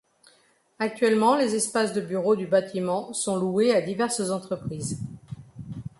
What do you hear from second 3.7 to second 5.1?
à diverses entreprises.